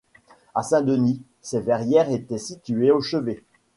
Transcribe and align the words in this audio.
À 0.55 0.63
Saint-Denis, 0.63 1.21
ces 1.41 1.59
verrières 1.61 2.09
étaient 2.09 2.39
situées 2.39 2.89
au 2.89 3.01
chevet. 3.01 3.43